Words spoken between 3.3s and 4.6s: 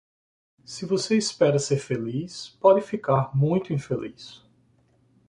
muito infeliz.